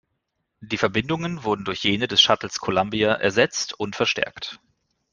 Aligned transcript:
Die 0.61 0.79
Verbindungen 0.79 1.43
wurden 1.43 1.63
durch 1.63 1.83
jene 1.83 2.07
des 2.07 2.19
Shuttles 2.23 2.57
Columbia 2.57 3.13
ersetzt 3.13 3.79
und 3.79 3.95
verstärkt. 3.95 4.59